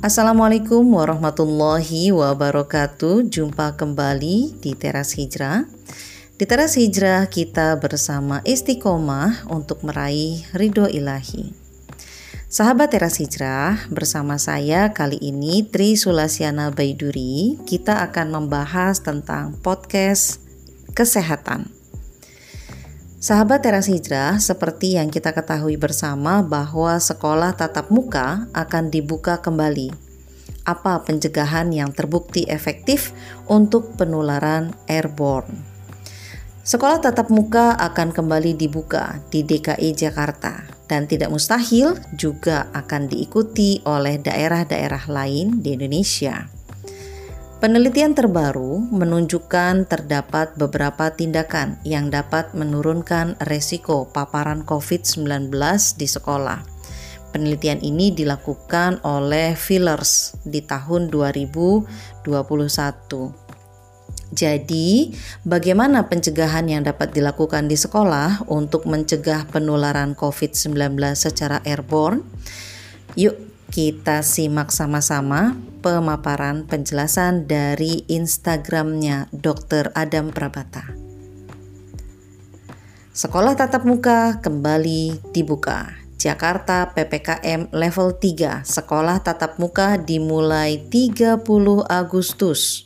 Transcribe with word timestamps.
Assalamualaikum 0.00 0.96
warahmatullahi 0.96 2.08
wabarakatuh. 2.08 3.28
Jumpa 3.28 3.76
kembali 3.76 4.56
di 4.56 4.72
Teras 4.72 5.12
Hijrah. 5.12 5.68
Di 6.40 6.48
Teras 6.48 6.80
Hijrah 6.80 7.28
kita 7.28 7.76
bersama 7.76 8.40
istiqomah 8.48 9.44
untuk 9.52 9.84
meraih 9.84 10.40
ridho 10.56 10.88
ilahi. 10.88 11.52
Sahabat 12.48 12.96
Teras 12.96 13.20
Hijrah, 13.20 13.92
bersama 13.92 14.40
saya 14.40 14.96
kali 14.96 15.20
ini 15.20 15.68
Tri 15.68 16.00
Sulasiana 16.00 16.72
Baiduri, 16.72 17.60
kita 17.68 18.00
akan 18.00 18.40
membahas 18.40 19.04
tentang 19.04 19.52
podcast 19.60 20.40
kesehatan. 20.96 21.79
Sahabat 23.20 23.60
Teras 23.60 23.84
Hijrah, 23.84 24.40
seperti 24.40 24.96
yang 24.96 25.12
kita 25.12 25.36
ketahui 25.36 25.76
bersama 25.76 26.40
bahwa 26.40 26.96
sekolah 26.96 27.52
tatap 27.52 27.92
muka 27.92 28.48
akan 28.56 28.88
dibuka 28.88 29.44
kembali. 29.44 29.92
Apa 30.64 31.04
pencegahan 31.04 31.68
yang 31.68 31.92
terbukti 31.92 32.48
efektif 32.48 33.12
untuk 33.44 33.92
penularan 34.00 34.72
airborne? 34.88 35.52
Sekolah 36.64 37.04
tatap 37.04 37.28
muka 37.28 37.76
akan 37.76 38.16
kembali 38.16 38.56
dibuka 38.56 39.20
di 39.28 39.44
DKI 39.44 39.92
Jakarta 39.92 40.64
dan 40.88 41.04
tidak 41.04 41.28
mustahil 41.28 42.00
juga 42.16 42.72
akan 42.72 43.04
diikuti 43.04 43.84
oleh 43.84 44.16
daerah-daerah 44.16 45.12
lain 45.12 45.60
di 45.60 45.76
Indonesia. 45.76 46.48
Penelitian 47.60 48.16
terbaru 48.16 48.88
menunjukkan 48.88 49.84
terdapat 49.84 50.56
beberapa 50.56 51.12
tindakan 51.12 51.76
yang 51.84 52.08
dapat 52.08 52.56
menurunkan 52.56 53.36
resiko 53.44 54.08
paparan 54.08 54.64
COVID-19 54.64 55.52
di 56.00 56.08
sekolah. 56.08 56.64
Penelitian 57.36 57.84
ini 57.84 58.16
dilakukan 58.16 59.04
oleh 59.04 59.52
Fillers 59.60 60.40
di 60.40 60.64
tahun 60.64 61.12
2021. 61.12 62.24
Jadi, 64.32 65.12
bagaimana 65.44 66.08
pencegahan 66.08 66.64
yang 66.64 66.80
dapat 66.80 67.12
dilakukan 67.12 67.68
di 67.68 67.76
sekolah 67.76 68.48
untuk 68.48 68.88
mencegah 68.88 69.44
penularan 69.52 70.16
COVID-19 70.16 70.96
secara 71.12 71.60
airborne? 71.68 72.24
Yuk, 73.20 73.36
kita 73.68 74.24
simak 74.24 74.72
sama-sama 74.72 75.60
pemaparan 75.80 76.68
penjelasan 76.68 77.48
dari 77.48 78.04
Instagramnya 78.06 79.32
Dr. 79.32 79.92
Adam 79.96 80.30
Prabata. 80.30 80.92
Sekolah 83.10 83.58
tatap 83.58 83.82
muka 83.88 84.38
kembali 84.38 85.34
dibuka. 85.34 85.98
Jakarta 86.20 86.92
PPKM 86.92 87.72
level 87.72 88.12
3, 88.20 88.60
sekolah 88.60 89.24
tatap 89.24 89.56
muka 89.56 89.96
dimulai 89.96 90.76
30 90.92 91.40
Agustus. 91.88 92.84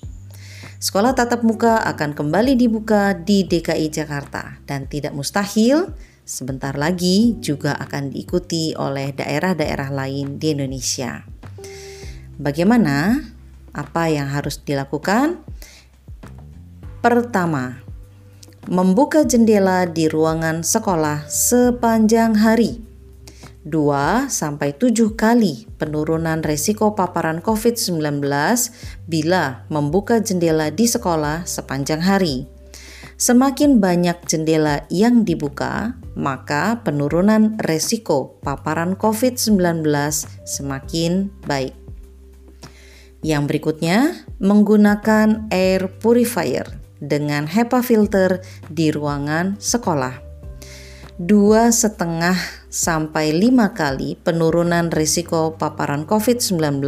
Sekolah 0.79 1.19
tatap 1.19 1.42
muka 1.42 1.83
akan 1.83 2.14
kembali 2.14 2.55
dibuka 2.55 3.11
di 3.11 3.42
DKI 3.42 3.91
Jakarta 3.91 4.62
dan 4.70 4.86
tidak 4.86 5.19
mustahil 5.19 5.91
sebentar 6.25 6.73
lagi 6.79 7.36
juga 7.42 7.77
akan 7.77 8.14
diikuti 8.14 8.73
oleh 8.79 9.12
daerah-daerah 9.12 9.92
lain 9.92 10.41
di 10.41 10.55
Indonesia. 10.56 11.25
Bagaimana? 12.35 13.23
Apa 13.71 14.11
yang 14.11 14.27
harus 14.31 14.59
dilakukan? 14.59 15.43
Pertama, 16.99 17.79
membuka 18.67 19.23
jendela 19.23 19.87
di 19.87 20.11
ruangan 20.11 20.67
sekolah 20.67 21.27
sepanjang 21.31 22.39
hari. 22.39 22.83
2 23.65 24.29
sampai 24.29 24.77
7 24.77 25.17
kali 25.17 25.65
penurunan 25.81 26.45
risiko 26.45 26.93
paparan 26.93 27.41
COVID-19 27.41 28.21
bila 29.09 29.64
membuka 29.73 30.20
jendela 30.20 30.69
di 30.69 30.85
sekolah 30.85 31.48
sepanjang 31.48 32.05
hari. 32.05 32.51
Semakin 33.14 33.79
banyak 33.79 34.27
jendela 34.27 34.85
yang 34.91 35.23
dibuka, 35.23 35.97
maka 36.19 36.83
penurunan 36.83 37.57
resiko 37.63 38.37
paparan 38.42 38.98
COVID-19 38.98 39.87
semakin 40.45 41.31
baik. 41.47 41.83
Yang 43.24 43.42
berikutnya, 43.48 44.29
menggunakan 44.36 45.48
air 45.48 45.89
purifier 45.96 46.68
dengan 47.01 47.48
HEPA 47.48 47.80
filter 47.80 48.45
di 48.68 48.92
ruangan 48.92 49.57
sekolah. 49.57 50.20
Dua 51.17 51.73
setengah 51.73 52.36
sampai 52.68 53.33
lima 53.33 53.73
kali 53.73 54.20
penurunan 54.20 54.92
risiko 54.92 55.57
paparan 55.57 56.05
COVID-19 56.05 56.84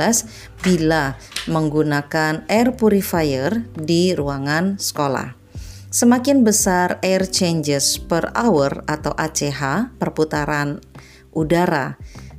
bila 0.61 1.17
menggunakan 1.49 2.45
air 2.53 2.75
purifier 2.77 3.65
di 3.73 4.13
ruangan 4.13 4.77
sekolah. 4.77 5.33
Semakin 5.89 6.45
besar 6.45 7.01
air 7.01 7.25
changes 7.25 7.97
per 7.97 8.29
hour 8.37 8.85
atau 8.85 9.17
ACH, 9.17 9.97
perputaran 9.97 10.85
udara 11.33 11.97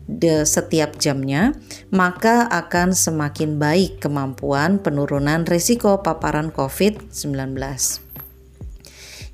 de 0.08 0.48
setiap 0.48 0.96
jamnya, 0.96 1.54
maka 1.92 2.48
akan 2.48 2.96
semakin 2.96 3.60
baik 3.60 4.00
kemampuan 4.00 4.80
penurunan 4.80 5.44
risiko 5.44 6.00
paparan 6.02 6.50
COVID-19. 6.50 7.54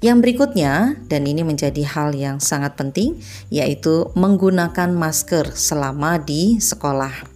Yang 0.03 0.17
berikutnya, 0.19 0.99
dan 1.07 1.23
ini 1.23 1.47
menjadi 1.47 1.87
hal 1.87 2.11
yang 2.11 2.43
sangat 2.43 2.75
penting, 2.75 3.23
yaitu 3.47 4.11
menggunakan 4.19 4.91
masker 4.91 5.55
selama 5.55 6.19
di 6.19 6.59
sekolah. 6.59 7.31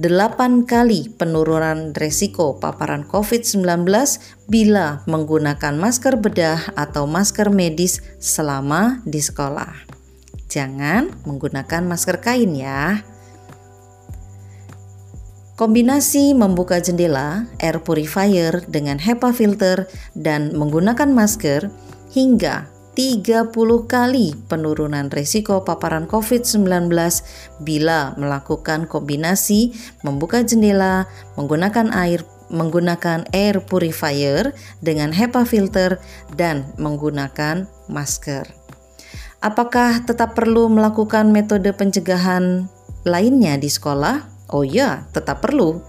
8 0.00 0.64
kali 0.64 1.12
penurunan 1.12 1.92
risiko 1.92 2.56
paparan 2.56 3.04
COVID-19 3.04 3.84
bila 4.48 5.04
menggunakan 5.04 5.76
masker 5.76 6.16
bedah 6.16 6.72
atau 6.72 7.04
masker 7.04 7.52
medis 7.52 8.00
selama 8.16 9.04
di 9.04 9.20
sekolah. 9.20 9.89
Jangan 10.50 11.14
menggunakan 11.22 11.86
masker 11.86 12.18
kain 12.18 12.58
ya. 12.58 13.06
Kombinasi 15.54 16.32
membuka 16.34 16.82
jendela, 16.82 17.46
air 17.62 17.84
purifier 17.84 18.64
dengan 18.66 18.96
HEPA 18.96 19.30
filter 19.30 19.86
dan 20.16 20.56
menggunakan 20.56 21.12
masker 21.12 21.70
hingga 22.10 22.66
30 22.98 23.54
kali 23.86 24.34
penurunan 24.50 25.12
risiko 25.14 25.62
paparan 25.62 26.10
COVID-19 26.10 26.90
bila 27.62 28.16
melakukan 28.18 28.90
kombinasi 28.90 29.70
membuka 30.02 30.42
jendela, 30.42 31.06
menggunakan 31.38 31.94
air 31.94 32.26
menggunakan 32.50 33.30
air 33.30 33.62
purifier 33.62 34.52
dengan 34.82 35.14
HEPA 35.14 35.46
filter 35.46 36.02
dan 36.34 36.66
menggunakan 36.82 37.70
masker. 37.86 38.59
Apakah 39.40 40.04
tetap 40.04 40.36
perlu 40.36 40.68
melakukan 40.68 41.32
metode 41.32 41.72
pencegahan 41.72 42.68
lainnya 43.08 43.56
di 43.56 43.72
sekolah? 43.72 44.28
Oh 44.52 44.68
ya, 44.68 45.08
tetap 45.16 45.40
perlu. 45.40 45.80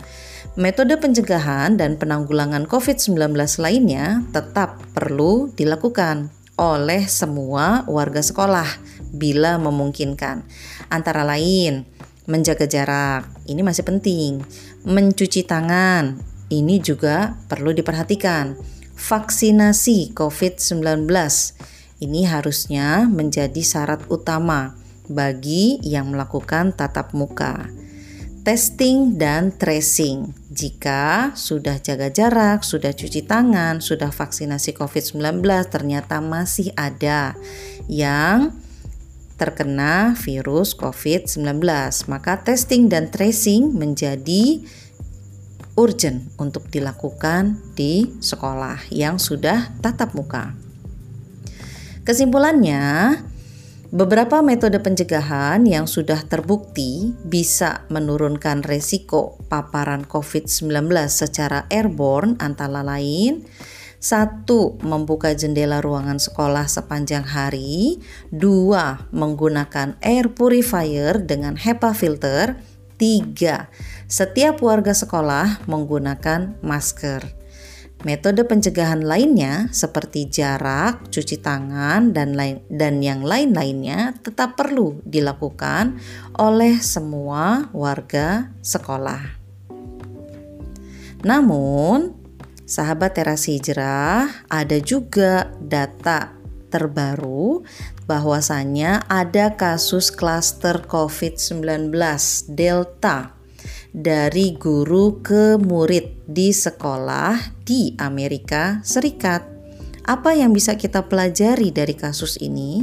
Metode 0.56 0.96
pencegahan 0.96 1.76
dan 1.76 2.00
penanggulangan 2.00 2.64
COVID-19 2.64 3.36
lainnya 3.60 4.24
tetap 4.32 4.80
perlu 4.96 5.52
dilakukan 5.52 6.32
oleh 6.56 7.04
semua 7.12 7.84
warga 7.92 8.24
sekolah 8.24 8.68
bila 9.12 9.60
memungkinkan. 9.60 10.48
Antara 10.88 11.28
lain, 11.28 11.84
menjaga 12.32 12.64
jarak, 12.72 13.28
ini 13.52 13.68
masih 13.68 13.84
penting. 13.84 14.40
Mencuci 14.88 15.44
tangan, 15.44 16.24
ini 16.48 16.80
juga 16.80 17.36
perlu 17.52 17.76
diperhatikan. 17.76 18.56
Vaksinasi 18.96 20.16
COVID-19 20.16 21.04
ini 22.02 22.26
harusnya 22.26 23.06
menjadi 23.06 23.62
syarat 23.62 24.04
utama 24.10 24.74
bagi 25.06 25.78
yang 25.86 26.10
melakukan 26.10 26.74
tatap 26.74 27.14
muka 27.14 27.70
testing 28.42 29.22
dan 29.22 29.54
tracing. 29.54 30.34
Jika 30.50 31.34
sudah 31.38 31.78
jaga 31.78 32.10
jarak, 32.10 32.66
sudah 32.66 32.92
cuci 32.92 33.24
tangan, 33.24 33.80
sudah 33.80 34.10
vaksinasi 34.10 34.74
COVID-19, 34.76 35.46
ternyata 35.70 36.20
masih 36.20 36.74
ada 36.74 37.38
yang 37.86 38.52
terkena 39.38 40.14
virus 40.18 40.74
COVID-19, 40.78 41.62
maka 42.10 42.42
testing 42.42 42.90
dan 42.90 43.10
tracing 43.10 43.74
menjadi 43.74 44.62
urgent 45.78 46.30
untuk 46.38 46.68
dilakukan 46.70 47.58
di 47.74 48.12
sekolah 48.22 48.92
yang 48.94 49.18
sudah 49.18 49.72
tatap 49.82 50.14
muka. 50.14 50.71
Kesimpulannya, 52.04 53.18
Beberapa 53.92 54.40
metode 54.40 54.80
pencegahan 54.80 55.68
yang 55.68 55.84
sudah 55.84 56.24
terbukti 56.24 57.12
bisa 57.28 57.84
menurunkan 57.92 58.64
resiko 58.64 59.36
paparan 59.52 60.08
COVID-19 60.08 60.88
secara 61.12 61.68
airborne 61.68 62.40
antara 62.40 62.88
lain 62.88 63.44
satu, 64.02 64.82
membuka 64.82 65.30
jendela 65.38 65.78
ruangan 65.78 66.18
sekolah 66.18 66.66
sepanjang 66.66 67.22
hari. 67.22 68.02
Dua, 68.34 69.06
menggunakan 69.14 70.02
air 70.02 70.34
purifier 70.34 71.22
dengan 71.22 71.54
HEPA 71.54 71.94
filter. 71.94 72.58
Tiga, 72.98 73.70
setiap 74.10 74.58
warga 74.66 74.98
sekolah 74.98 75.70
menggunakan 75.70 76.58
masker. 76.66 77.41
Metode 78.02 78.42
pencegahan 78.50 79.06
lainnya 79.06 79.70
seperti 79.70 80.26
jarak, 80.26 81.14
cuci 81.14 81.38
tangan, 81.38 82.10
dan 82.10 82.34
lain 82.34 82.66
dan 82.66 82.98
yang 82.98 83.22
lain-lainnya 83.22 84.18
tetap 84.26 84.58
perlu 84.58 84.98
dilakukan 85.06 86.02
oleh 86.34 86.82
semua 86.82 87.70
warga 87.70 88.50
sekolah. 88.66 89.22
Namun, 91.22 92.18
sahabat 92.66 93.22
teras 93.22 93.46
hijrah, 93.46 94.50
ada 94.50 94.78
juga 94.82 95.54
data 95.62 96.34
terbaru 96.74 97.62
bahwasannya 98.10 99.06
ada 99.06 99.54
kasus 99.54 100.10
klaster 100.10 100.82
COVID-19 100.90 101.94
Delta 102.50 103.41
dari 103.92 104.56
guru 104.56 105.20
ke 105.20 105.60
murid 105.60 106.24
di 106.24 106.56
sekolah 106.56 107.64
di 107.68 107.92
Amerika 108.00 108.80
Serikat. 108.88 109.44
Apa 110.08 110.32
yang 110.32 110.56
bisa 110.56 110.80
kita 110.80 111.12
pelajari 111.12 111.76
dari 111.76 111.94
kasus 111.94 112.40
ini? 112.40 112.82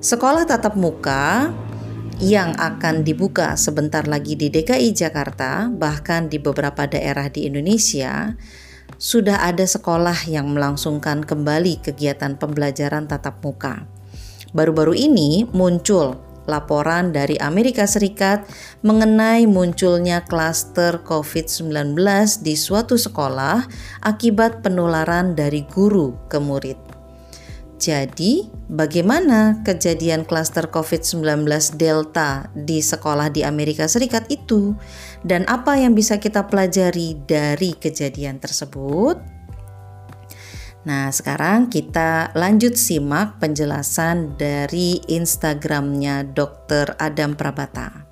Sekolah 0.00 0.48
tatap 0.48 0.80
muka 0.80 1.52
yang 2.20 2.56
akan 2.56 3.04
dibuka 3.04 3.56
sebentar 3.56 4.04
lagi 4.08 4.36
di 4.36 4.48
DKI 4.48 4.96
Jakarta, 4.96 5.68
bahkan 5.68 6.32
di 6.32 6.40
beberapa 6.40 6.88
daerah 6.88 7.28
di 7.28 7.48
Indonesia, 7.48 8.36
sudah 9.00 9.44
ada 9.44 9.64
sekolah 9.64 10.28
yang 10.28 10.52
melangsungkan 10.52 11.24
kembali 11.24 11.80
kegiatan 11.84 12.36
pembelajaran 12.36 13.08
tatap 13.08 13.40
muka. 13.44 13.88
Baru-baru 14.52 14.96
ini 14.96 15.48
muncul 15.52 16.29
laporan 16.50 17.14
dari 17.14 17.38
Amerika 17.38 17.86
Serikat 17.86 18.42
mengenai 18.82 19.46
munculnya 19.46 20.26
klaster 20.26 20.98
COVID-19 21.06 21.94
di 22.42 22.58
suatu 22.58 22.98
sekolah 22.98 23.70
akibat 24.02 24.66
penularan 24.66 25.38
dari 25.38 25.62
guru 25.62 26.18
ke 26.26 26.42
murid. 26.42 26.90
Jadi, 27.80 28.44
bagaimana 28.68 29.64
kejadian 29.64 30.28
klaster 30.28 30.68
COVID-19 30.68 31.48
Delta 31.80 32.52
di 32.52 32.84
sekolah 32.84 33.32
di 33.32 33.40
Amerika 33.40 33.88
Serikat 33.88 34.28
itu, 34.28 34.76
dan 35.24 35.48
apa 35.48 35.80
yang 35.80 35.96
bisa 35.96 36.20
kita 36.20 36.44
pelajari 36.44 37.16
dari 37.24 37.72
kejadian 37.72 38.36
tersebut? 38.36 39.39
Nah, 40.80 41.12
sekarang 41.12 41.68
kita 41.68 42.32
lanjut 42.32 42.72
simak 42.72 43.36
penjelasan 43.36 44.40
dari 44.40 44.96
Instagramnya 45.12 46.24
Dr. 46.24 46.96
Adam 46.96 47.36
Prabata. 47.36 48.08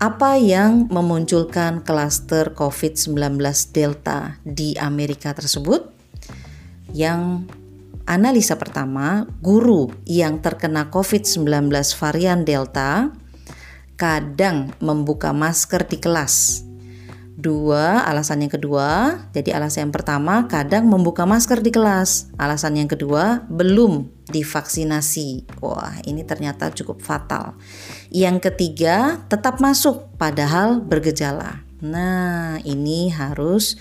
Apa 0.00 0.36
yang 0.36 0.88
memunculkan 0.92 1.80
klaster 1.80 2.52
COVID-19 2.52 3.40
Delta 3.72 4.36
di 4.44 4.76
Amerika 4.76 5.32
tersebut? 5.32 5.92
Yang 6.92 7.48
analisa 8.04 8.60
pertama, 8.60 9.24
guru 9.40 9.88
yang 10.04 10.44
terkena 10.44 10.92
COVID-19 10.92 11.72
varian 11.96 12.44
Delta 12.44 13.12
kadang 13.96 14.72
membuka 14.80 15.32
masker 15.32 15.88
di 15.88 16.00
kelas 16.00 16.68
Dua, 17.40 18.04
alasan 18.04 18.44
yang 18.44 18.52
kedua, 18.52 19.16
jadi 19.32 19.56
alasan 19.56 19.88
yang 19.88 19.94
pertama 19.96 20.44
kadang 20.44 20.84
membuka 20.84 21.24
masker 21.24 21.64
di 21.64 21.72
kelas. 21.72 22.28
Alasan 22.36 22.76
yang 22.76 22.84
kedua, 22.84 23.48
belum 23.48 24.12
divaksinasi. 24.28 25.48
Wah, 25.64 26.04
ini 26.04 26.20
ternyata 26.28 26.68
cukup 26.68 27.00
fatal. 27.00 27.56
Yang 28.12 28.52
ketiga, 28.52 29.24
tetap 29.32 29.56
masuk 29.56 30.12
padahal 30.20 30.84
bergejala. 30.84 31.64
Nah, 31.80 32.60
ini 32.60 33.08
harus 33.08 33.80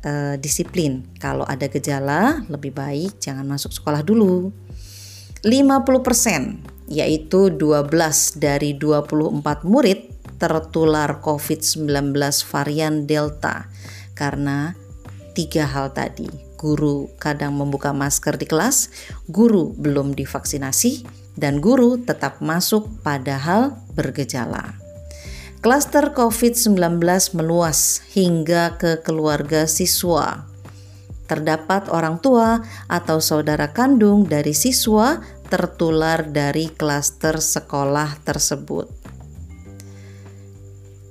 uh, 0.00 0.40
disiplin. 0.40 1.04
Kalau 1.20 1.44
ada 1.44 1.68
gejala, 1.68 2.48
lebih 2.48 2.72
baik 2.72 3.20
jangan 3.20 3.44
masuk 3.44 3.76
sekolah 3.76 4.00
dulu. 4.00 4.56
50% 5.44 6.76
yaitu 6.86 7.50
12 7.50 7.90
dari 8.38 8.78
24 8.78 9.42
murid 9.66 10.15
tertular 10.36 11.20
COVID-19 11.20 12.12
varian 12.52 13.04
Delta 13.08 13.68
karena 14.16 14.76
tiga 15.36 15.68
hal 15.68 15.92
tadi. 15.92 16.28
Guru 16.56 17.12
kadang 17.20 17.52
membuka 17.60 17.92
masker 17.92 18.40
di 18.40 18.48
kelas, 18.48 18.88
guru 19.28 19.76
belum 19.76 20.16
divaksinasi, 20.16 21.04
dan 21.36 21.60
guru 21.60 22.00
tetap 22.00 22.40
masuk 22.40 22.88
padahal 23.04 23.76
bergejala. 23.92 24.80
Klaster 25.60 26.16
COVID-19 26.16 26.96
meluas 27.36 28.00
hingga 28.16 28.80
ke 28.80 29.04
keluarga 29.04 29.68
siswa. 29.68 30.48
Terdapat 31.28 31.92
orang 31.92 32.22
tua 32.22 32.62
atau 32.86 33.18
saudara 33.20 33.74
kandung 33.74 34.24
dari 34.24 34.54
siswa 34.56 35.20
tertular 35.50 36.22
dari 36.24 36.70
klaster 36.70 37.42
sekolah 37.42 38.22
tersebut 38.22 38.95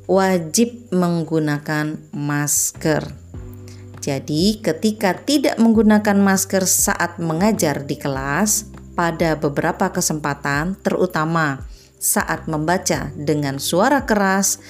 wajib 0.06 0.90
menggunakan 0.94 1.98
masker. 2.14 3.04
Jadi, 4.06 4.62
ketika 4.62 5.18
tidak 5.18 5.58
menggunakan 5.58 6.18
masker 6.22 6.70
saat 6.70 7.18
mengajar 7.18 7.90
di 7.90 7.98
kelas, 7.98 8.70
pada 8.96 9.36
beberapa 9.36 9.92
kesempatan, 9.92 10.80
terutama 10.80 11.66
saat 11.98 12.48
membaca 12.48 13.12
dengan 13.18 13.58
suara 13.58 14.08
keras, 14.08 14.62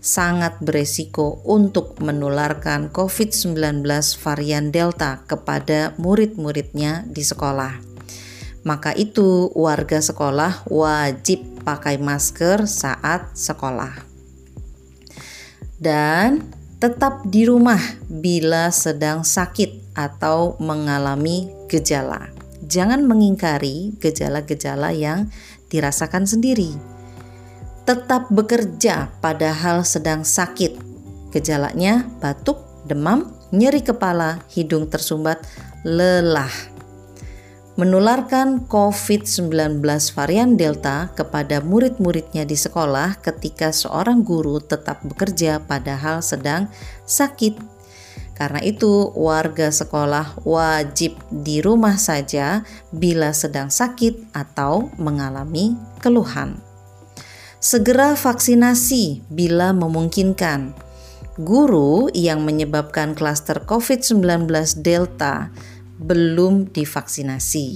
sangat 0.00 0.58
beresiko 0.64 1.44
untuk 1.44 2.00
menularkan 2.00 2.88
COVID-19 2.88 3.84
varian 4.24 4.72
Delta 4.72 5.20
kepada 5.28 5.92
murid-muridnya 6.00 7.06
di 7.06 7.22
sekolah. 7.22 7.84
Maka 8.66 8.96
itu, 8.96 9.52
warga 9.52 10.02
sekolah 10.02 10.66
wajib 10.72 11.44
pakai 11.62 12.00
masker 12.00 12.66
saat 12.66 13.36
sekolah 13.36 14.07
dan 15.78 16.46
tetap 16.78 17.26
di 17.26 17.42
rumah 17.42 17.80
bila 18.06 18.70
sedang 18.70 19.26
sakit 19.26 19.94
atau 19.98 20.54
mengalami 20.62 21.50
gejala. 21.66 22.30
Jangan 22.62 23.02
mengingkari 23.02 23.98
gejala-gejala 23.98 24.94
yang 24.94 25.26
dirasakan 25.70 26.26
sendiri. 26.26 26.70
Tetap 27.82 28.30
bekerja 28.30 29.10
padahal 29.18 29.82
sedang 29.82 30.22
sakit. 30.22 30.76
Gejalanya 31.34 32.06
batuk, 32.22 32.60
demam, 32.86 33.32
nyeri 33.50 33.80
kepala, 33.80 34.44
hidung 34.52 34.86
tersumbat, 34.86 35.42
lelah 35.82 36.77
menularkan 37.78 38.66
COVID-19 38.66 39.78
varian 40.18 40.58
Delta 40.58 41.14
kepada 41.14 41.62
murid-muridnya 41.62 42.42
di 42.42 42.58
sekolah 42.58 43.22
ketika 43.22 43.70
seorang 43.70 44.26
guru 44.26 44.58
tetap 44.58 44.98
bekerja 45.06 45.62
padahal 45.62 46.18
sedang 46.18 46.66
sakit. 47.06 47.54
Karena 48.34 48.58
itu, 48.66 49.14
warga 49.14 49.70
sekolah 49.70 50.42
wajib 50.42 51.22
di 51.30 51.62
rumah 51.62 51.94
saja 51.94 52.66
bila 52.90 53.30
sedang 53.30 53.70
sakit 53.70 54.34
atau 54.34 54.90
mengalami 54.98 55.78
keluhan. 56.02 56.58
Segera 57.62 58.18
vaksinasi 58.18 59.26
bila 59.30 59.70
memungkinkan. 59.70 60.74
Guru 61.38 62.10
yang 62.10 62.42
menyebabkan 62.42 63.14
klaster 63.14 63.62
COVID-19 63.62 64.50
Delta 64.82 65.54
belum 65.98 66.70
divaksinasi. 66.70 67.66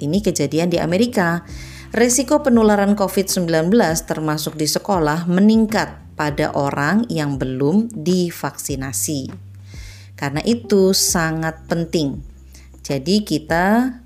Ini 0.00 0.18
kejadian 0.20 0.68
di 0.74 0.78
Amerika. 0.82 1.46
Resiko 1.90 2.42
penularan 2.42 2.94
COVID-19 2.94 3.70
termasuk 4.06 4.54
di 4.54 4.70
sekolah 4.70 5.26
meningkat 5.26 6.14
pada 6.14 6.54
orang 6.54 7.08
yang 7.10 7.34
belum 7.40 7.90
divaksinasi. 7.90 9.30
Karena 10.14 10.44
itu 10.44 10.92
sangat 10.92 11.64
penting. 11.66 12.22
Jadi 12.84 13.24
kita 13.24 13.96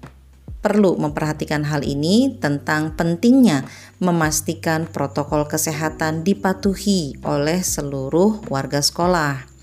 perlu 0.65 0.97
memperhatikan 0.97 1.69
hal 1.69 1.85
ini 1.85 2.41
tentang 2.41 2.97
pentingnya 2.97 3.69
memastikan 4.01 4.89
protokol 4.89 5.45
kesehatan 5.45 6.25
dipatuhi 6.25 7.21
oleh 7.21 7.61
seluruh 7.61 8.49
warga 8.49 8.81
sekolah. 8.81 9.54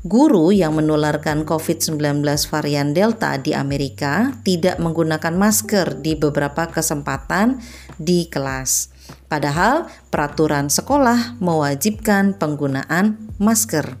Guru 0.00 0.48
yang 0.48 0.80
menularkan 0.80 1.44
COVID-19 1.44 2.24
varian 2.48 2.96
Delta 2.96 3.36
di 3.36 3.52
Amerika 3.52 4.32
tidak 4.40 4.80
menggunakan 4.80 5.36
masker 5.36 6.00
di 6.00 6.16
beberapa 6.16 6.72
kesempatan 6.72 7.60
di 8.00 8.24
kelas. 8.32 8.88
Padahal 9.28 9.92
peraturan 10.08 10.72
sekolah 10.72 11.36
mewajibkan 11.44 12.32
penggunaan 12.32 13.28
masker. 13.36 14.00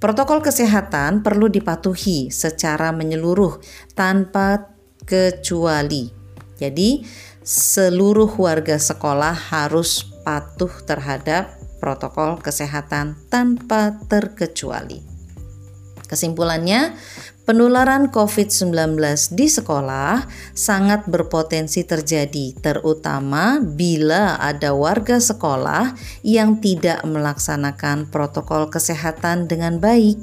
Protokol 0.00 0.40
kesehatan 0.40 1.20
perlu 1.20 1.52
dipatuhi 1.52 2.32
secara 2.32 2.88
menyeluruh 2.96 3.60
tanpa 3.92 4.72
kecuali. 5.04 6.08
Jadi, 6.56 7.04
seluruh 7.44 8.32
warga 8.40 8.80
sekolah 8.80 9.36
harus 9.52 10.08
patuh 10.24 10.72
terhadap 10.88 11.52
protokol 11.84 12.40
kesehatan 12.40 13.20
tanpa 13.28 14.00
terkecuali. 14.08 15.07
Kesimpulannya, 16.08 16.96
penularan 17.44 18.08
COVID-19 18.08 18.96
di 19.36 19.46
sekolah 19.46 20.24
sangat 20.56 21.04
berpotensi 21.04 21.84
terjadi, 21.84 22.56
terutama 22.56 23.60
bila 23.60 24.40
ada 24.40 24.72
warga 24.72 25.20
sekolah 25.20 25.92
yang 26.24 26.64
tidak 26.64 27.04
melaksanakan 27.04 28.08
protokol 28.08 28.72
kesehatan 28.72 29.46
dengan 29.52 29.76
baik. 29.76 30.16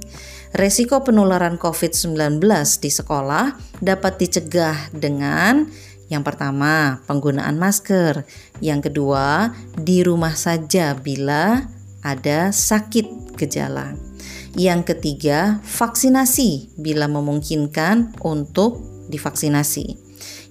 Resiko 0.58 1.06
penularan 1.06 1.62
COVID-19 1.62 2.42
di 2.82 2.90
sekolah 2.90 3.54
dapat 3.78 4.14
dicegah 4.18 4.90
dengan 4.90 5.70
yang 6.06 6.22
pertama, 6.22 7.02
penggunaan 7.10 7.58
masker. 7.58 8.30
Yang 8.62 8.94
kedua, 8.94 9.58
di 9.74 10.06
rumah 10.06 10.38
saja 10.38 10.94
bila 10.94 11.66
ada 12.06 12.54
sakit 12.54 13.34
gejala. 13.42 14.15
Yang 14.56 14.96
ketiga, 14.96 15.60
vaksinasi 15.68 16.80
bila 16.80 17.12
memungkinkan 17.12 18.16
untuk 18.24 18.80
divaksinasi. 19.12 20.00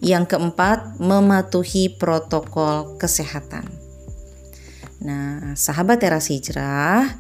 Yang 0.05 0.37
keempat, 0.37 1.01
mematuhi 1.01 1.89
protokol 1.97 3.01
kesehatan. 3.01 3.65
Nah, 5.01 5.57
sahabat 5.57 6.05
teras 6.05 6.29
hijrah, 6.29 7.17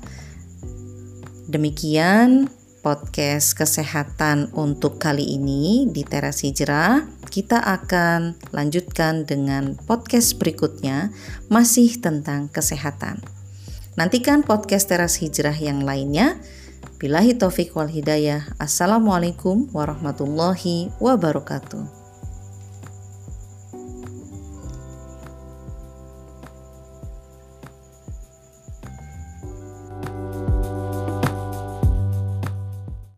demikian 1.48 2.52
podcast 2.84 3.56
kesehatan 3.56 4.52
untuk 4.52 5.00
kali 5.00 5.40
ini 5.40 5.88
di 5.88 6.04
teras 6.04 6.44
hijrah. 6.44 7.00
Kita 7.32 7.64
akan 7.64 8.36
lanjutkan 8.52 9.24
dengan 9.24 9.72
podcast 9.88 10.36
berikutnya, 10.36 11.08
masih 11.48 11.96
tentang 11.96 12.52
kesehatan. 12.52 13.24
Nantikan 13.96 14.44
podcast 14.44 14.92
teras 14.92 15.16
hijrah 15.16 15.56
yang 15.56 15.80
lainnya. 15.80 16.36
Bilahi 17.04 17.36
taufik 17.36 17.76
wal 17.76 17.92
hidayah. 17.92 18.56
Assalamualaikum 18.56 19.68
warahmatullahi 19.76 20.88
wabarakatuh. 21.04 22.03